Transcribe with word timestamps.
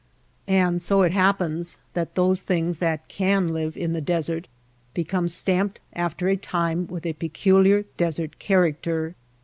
And 0.47 0.81
so 0.81 1.03
it 1.03 1.11
happens 1.11 1.77
that 1.93 2.15
those 2.15 2.41
things 2.41 2.79
that 2.79 3.07
can 3.07 3.49
live 3.49 3.77
in 3.77 3.93
the 3.93 4.01
desert 4.01 4.47
become 4.95 5.27
stamped 5.27 5.79
after 5.93 6.27
a 6.27 6.35
time 6.35 6.87
with 6.87 7.05
a 7.05 7.13
peculiar 7.13 7.83
desert 7.97 8.39
character. 8.39 9.13